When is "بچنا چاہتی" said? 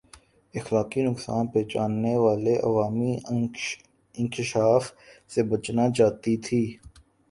5.51-6.33